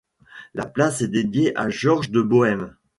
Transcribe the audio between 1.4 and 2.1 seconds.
à Georges